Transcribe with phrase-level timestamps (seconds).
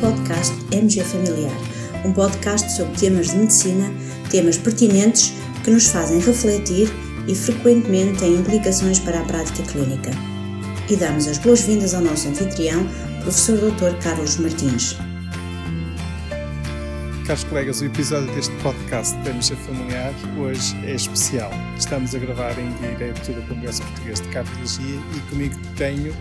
[0.00, 1.52] podcast MG Familiar,
[2.06, 3.92] um podcast sobre temas de medicina,
[4.30, 6.88] temas pertinentes que nos fazem refletir
[7.28, 10.10] e frequentemente têm implicações para a prática clínica.
[10.88, 12.82] E damos as boas-vindas ao nosso anfitrião,
[13.22, 14.02] professor Dr.
[14.02, 14.96] Carlos Martins.
[17.26, 21.50] Caros colegas, o episódio deste podcast Temos a Familiar hoje é especial.
[21.78, 26.12] Estamos a gravar em direto do Congresso Português de Cardiologia e comigo tenho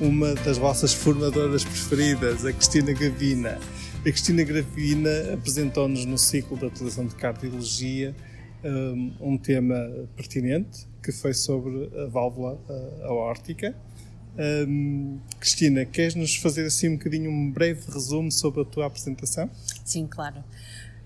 [0.00, 3.58] uma das vossas formadoras preferidas, a Cristina Gavina.
[4.00, 8.14] A Cristina Gavina apresentou-nos no ciclo de utilização de cardiologia
[8.64, 9.76] um, um, tema
[10.16, 12.60] pertinente que foi sobre a válvula
[13.02, 13.74] aórtica.
[14.68, 19.50] Um, Cristina, queres nos fazer assim um bocadinho um breve resumo sobre a tua apresentação?
[19.84, 20.44] Sim, claro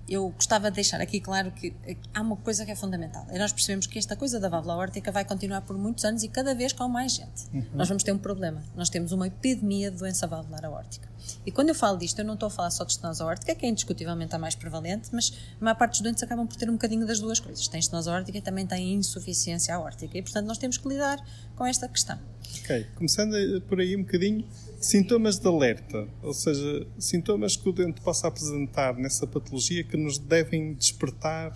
[0.08, 1.74] eu gostava de deixar aqui claro que
[2.12, 3.26] há uma coisa que é fundamental.
[3.30, 6.28] É nós percebemos que esta coisa da válvula aórtica vai continuar por muitos anos e
[6.28, 7.48] cada vez com mais gente.
[7.52, 7.64] Uhum.
[7.74, 8.62] Nós vamos ter um problema.
[8.74, 11.08] Nós temos uma epidemia de doença valvular aórtica.
[11.44, 13.66] E quando eu falo disto, eu não estou a falar só de estenose aórtica, que
[13.66, 16.74] é indiscutivelmente a mais prevalente, mas a maior parte dos doentes acabam por ter um
[16.74, 17.66] bocadinho das duas coisas.
[17.68, 20.16] Tem estenose aórtica e também tem insuficiência aórtica.
[20.16, 21.18] E, portanto, nós temos que lidar
[21.56, 22.18] com esta questão.
[22.60, 24.46] Ok, começando por aí um bocadinho,
[24.80, 30.18] sintomas de alerta, ou seja, sintomas que o doente possa apresentar nessa patologia que nos
[30.18, 31.54] devem despertar.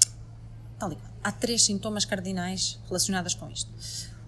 [0.78, 1.10] Tal e qual.
[1.22, 3.70] Há três sintomas cardinais relacionados com isto.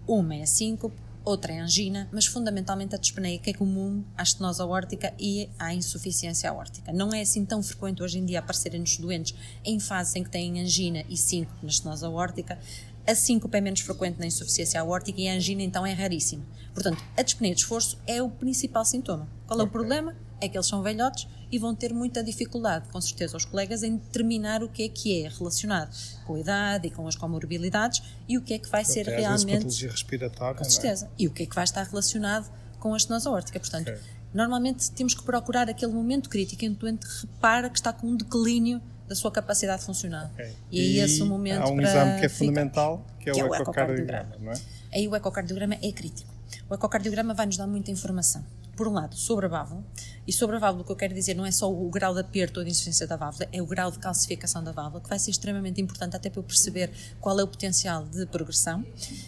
[0.07, 0.97] Uma é a síncope,
[1.29, 5.49] outra é a angina, mas fundamentalmente a dispneia, que é comum à estenose aórtica e
[5.59, 6.93] à insuficiência aórtica.
[6.93, 9.35] Não é assim tão frequente hoje em dia aparecerem nos doentes
[9.65, 12.59] em fase em que têm angina e síncope na estenose aórtica,
[13.07, 16.45] a síncope é menos frequente na insuficiência aórtica e a angina então é raríssima.
[16.75, 19.27] Portanto, a dispneia de esforço é o principal sintoma.
[19.47, 20.15] Qual é o problema?
[20.41, 23.97] É que eles são velhotes e vão ter muita dificuldade, com certeza, os colegas, em
[23.97, 25.91] determinar o que é que é relacionado
[26.27, 29.21] com a idade e com as comorbilidades e o que é que vai ser Até
[29.21, 29.53] realmente.
[29.53, 30.55] patologia respiratória.
[30.55, 30.71] Com é?
[30.71, 31.07] certeza.
[31.07, 31.09] É?
[31.19, 33.59] E o que é que vai estar relacionado com a estenose aórtica.
[33.59, 34.01] Portanto, okay.
[34.33, 38.07] normalmente temos que procurar aquele momento crítico em que o doente repara que está com
[38.07, 40.31] um declínio da sua capacidade funcional.
[40.35, 40.53] Okay.
[40.71, 43.45] E, aí esse o momento há um exame que é fundamental, que é, que é
[43.45, 44.61] o ecocardiograma, não é?
[44.93, 46.31] Aí o ecocardiograma é crítico.
[46.69, 48.45] O ecocardiograma vai nos dar muita informação.
[48.79, 49.85] Por um lado, sobre a válvula,
[50.25, 52.21] e sobre a válvula o que eu quero dizer não é só o grau de
[52.21, 55.19] aperto ou de insuficiência da válvula, é o grau de calcificação da válvula, que vai
[55.19, 56.89] ser extremamente importante até para eu perceber
[57.21, 58.87] qual é o potencial de progressão.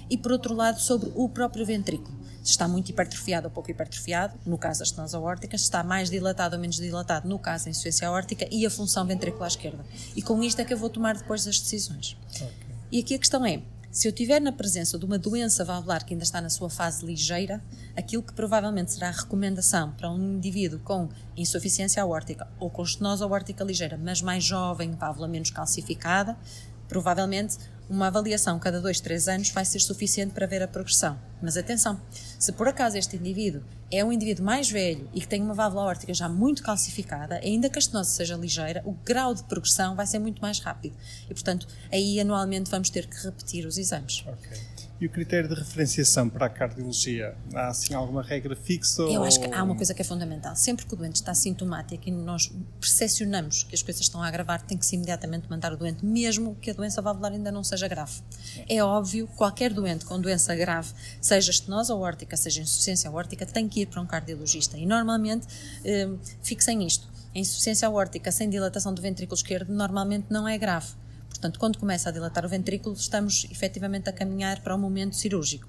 [0.08, 4.38] E por outro lado, sobre o próprio ventrículo se está muito hipertrofiado ou pouco hipertrofiado,
[4.46, 7.70] no caso da estenose aórtica, se está mais dilatado ou menos dilatado, no caso da
[7.70, 9.84] insuficiência aórtica, e a função ventricular esquerda.
[10.14, 12.16] E com isto é que eu vou tomar depois as decisões.
[12.36, 12.48] Okay.
[12.92, 16.14] E aqui a questão é, se eu tiver na presença de uma doença valvular que
[16.14, 17.60] ainda está na sua fase ligeira,
[17.96, 23.22] aquilo que provavelmente será a recomendação para um indivíduo com insuficiência aórtica ou com estenose
[23.24, 26.38] aórtica ligeira, mas mais jovem, válvula menos calcificada,
[26.86, 27.58] provavelmente
[27.90, 31.18] uma avaliação cada dois, três anos vai ser suficiente para ver a progressão.
[31.42, 32.00] Mas atenção,
[32.38, 35.82] se por acaso este indivíduo é um indivíduo mais velho e que tem uma válvula
[35.82, 40.06] aórtica já muito calcificada, ainda que a estenose seja ligeira, o grau de progressão vai
[40.06, 40.96] ser muito mais rápido.
[41.28, 44.24] E, portanto, aí anualmente vamos ter que repetir os exames.
[44.24, 44.79] Okay.
[45.00, 47.34] E o critério de referenciação para a cardiologia?
[47.54, 49.00] Há assim alguma regra fixa?
[49.00, 49.24] Eu ou...
[49.24, 50.54] acho que há uma coisa que é fundamental.
[50.54, 54.60] Sempre que o doente está sintomático e nós percepcionamos que as coisas estão a agravar,
[54.60, 57.88] tem que se imediatamente mandar o doente, mesmo que a doença valvular ainda não seja
[57.88, 58.20] grave.
[58.68, 63.80] É óbvio, qualquer doente com doença grave, seja estenose aórtica, seja insuficiência aórtica, tem que
[63.80, 64.76] ir para um cardiologista.
[64.76, 65.46] E normalmente,
[65.82, 66.10] eh,
[66.42, 70.99] fixem isto, a insuficiência aórtica sem dilatação do ventrículo esquerdo normalmente não é grave
[71.40, 75.66] Portanto, quando começa a dilatar o ventrículo, estamos efetivamente a caminhar para o momento cirúrgico.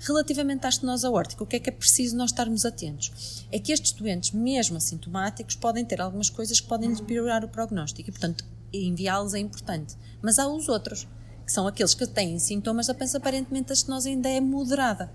[0.00, 3.46] Relativamente à estenose aórtica, o que é que é preciso nós estarmos atentos?
[3.52, 8.10] É que estes doentes, mesmo assintomáticos, podem ter algumas coisas que podem piorar o prognóstico
[8.10, 9.96] e, portanto, enviá-los é importante.
[10.20, 11.06] Mas há os outros,
[11.44, 15.12] que são aqueles que têm sintomas, apenas aparentemente a estenose ainda é moderada.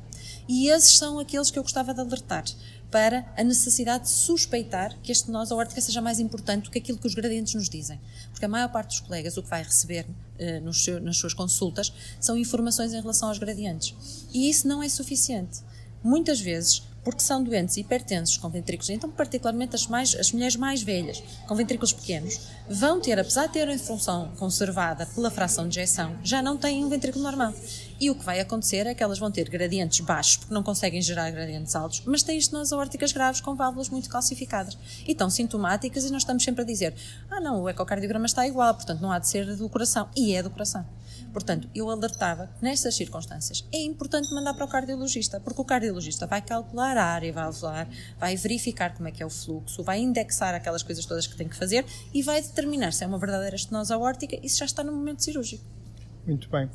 [0.47, 2.43] E esses são aqueles que eu gostava de alertar
[2.91, 6.97] para a necessidade de suspeitar que a estenose aórtica seja mais importante do que aquilo
[6.97, 7.99] que os gradientes nos dizem.
[8.31, 10.07] Porque a maior parte dos colegas o que vai receber
[10.39, 14.25] eh, seu, nas suas consultas são informações em relação aos gradientes.
[14.33, 15.59] E isso não é suficiente.
[16.03, 20.83] Muitas vezes porque são doentes hipertensos com ventrículos, então particularmente as, mais, as mulheres mais
[20.83, 22.39] velhas com ventrículos pequenos,
[22.69, 26.89] vão ter, apesar de terem função conservada pela fração de injeção, já não têm um
[26.89, 27.51] ventrículo normal.
[27.99, 31.01] E o que vai acontecer é que elas vão ter gradientes baixos, porque não conseguem
[31.01, 34.77] gerar gradientes altos, mas têm estenose aórticas graves com válvulas muito calcificadas.
[35.07, 36.93] E estão sintomáticas e nós estamos sempre a dizer,
[37.31, 40.07] ah não, o ecocardiograma está igual, portanto não há de ser do coração.
[40.15, 40.85] E é do coração.
[41.31, 46.25] Portanto, eu alertava que nestas circunstâncias é importante mandar para o cardiologista, porque o cardiologista
[46.27, 47.87] vai calcular a área valvular,
[48.17, 51.47] vai verificar como é que é o fluxo, vai indexar aquelas coisas todas que tem
[51.47, 54.83] que fazer e vai determinar se é uma verdadeira estenose aórtica e se já está
[54.83, 55.63] no momento cirúrgico.
[56.25, 56.69] Muito bem.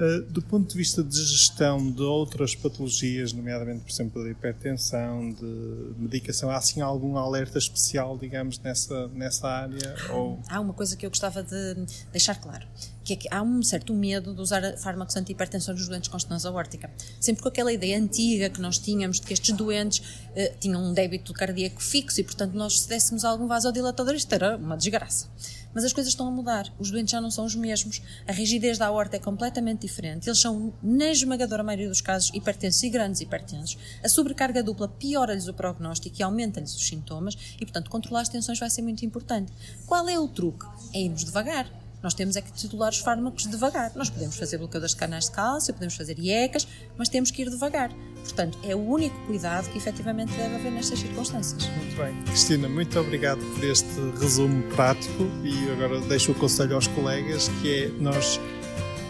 [0.00, 5.32] Uh, do ponto de vista de gestão de outras patologias, nomeadamente, por exemplo, de hipertensão,
[5.32, 9.96] de medicação, há assim algum alerta especial, digamos, nessa, nessa área?
[10.10, 10.38] Ou...
[10.48, 12.64] Há uma coisa que eu gostava de deixar claro,
[13.02, 16.46] que é que há um certo medo de usar fármacos anti-hipertensão nos doentes com estenose
[16.46, 16.88] aórtica.
[17.20, 20.92] Sempre com aquela ideia antiga que nós tínhamos de que estes doentes uh, tinham um
[20.92, 25.28] débito cardíaco fixo e, portanto, nós se dessemos algum vasodilatador, isto era uma desgraça.
[25.74, 28.78] Mas as coisas estão a mudar, os doentes já não são os mesmos, a rigidez
[28.78, 33.20] da aorta é completamente diferente, eles são, na esmagadora maioria dos casos, hipertensos e grandes
[33.20, 33.78] hipertensos.
[34.02, 38.58] A sobrecarga dupla piora-lhes o prognóstico e aumenta-lhes os sintomas e, portanto, controlar as tensões
[38.58, 39.52] vai ser muito importante.
[39.86, 40.66] Qual é o truque?
[40.94, 41.70] É irmos devagar
[42.02, 43.92] nós temos é que titular os fármacos devagar.
[43.94, 46.66] Nós podemos fazer bloqueadores de canais de cálcio, podemos fazer IECAS,
[46.96, 47.90] mas temos que ir devagar.
[48.22, 51.68] Portanto, é o único cuidado que efetivamente deve haver nestas circunstâncias.
[51.68, 52.22] Muito bem.
[52.24, 53.88] Cristina, muito obrigado por este
[54.20, 58.38] resumo prático e agora deixo o conselho aos colegas que é nós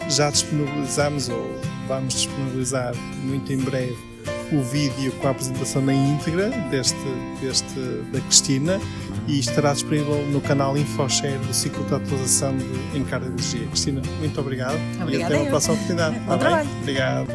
[0.09, 4.18] já disponibilizamos ou vamos disponibilizar muito em breve
[4.53, 6.97] o vídeo com a apresentação na íntegra deste,
[7.41, 7.79] deste,
[8.13, 8.81] da Cristina
[9.27, 13.67] e estará disponível no canal InfoShare do ciclo de atualização de, em cardiologia.
[13.67, 16.19] Cristina, muito obrigado Obrigada e até uma próxima oportunidade.
[16.21, 16.69] Bom trabalho.
[16.81, 17.29] Obrigado.